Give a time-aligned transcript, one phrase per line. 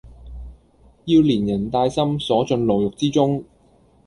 [1.05, 3.45] 要連人帶心鎖進牢獄之中！